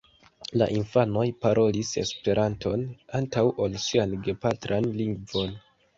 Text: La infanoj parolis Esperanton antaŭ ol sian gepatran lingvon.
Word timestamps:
La 0.59 0.67
infanoj 0.75 1.25
parolis 1.45 1.91
Esperanton 2.03 2.85
antaŭ 3.19 3.47
ol 3.67 3.77
sian 3.87 4.17
gepatran 4.29 4.93
lingvon. 5.03 5.55